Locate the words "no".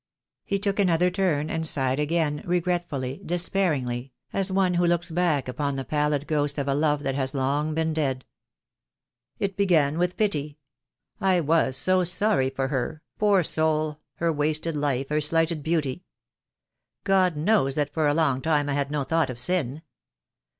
18.89-19.03